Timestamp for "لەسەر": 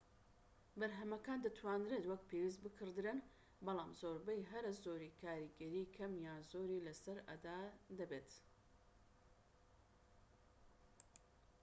6.87-7.17